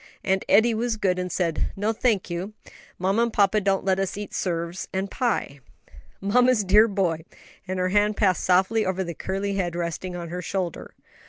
[0.23, 2.53] "And Eddie was good, and said, 'No, thank you;
[2.97, 5.59] mamma and papa don't let us eat 'serves and pie.'"
[6.19, 7.23] "Mamma's dear boy,"
[7.67, 10.95] and her hand passed softly over the curly head resting on her shoulder.